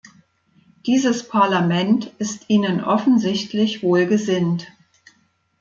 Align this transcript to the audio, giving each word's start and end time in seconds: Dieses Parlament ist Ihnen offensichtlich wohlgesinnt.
Dieses 0.87 1.27
Parlament 1.29 2.11
ist 2.17 2.45
Ihnen 2.49 2.83
offensichtlich 2.83 3.83
wohlgesinnt. 3.83 4.65